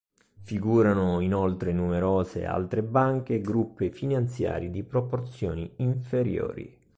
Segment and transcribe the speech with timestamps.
[0.41, 6.75] Figurano inoltre numerose altre banche e gruppi finanziari di proporzioni inferiori.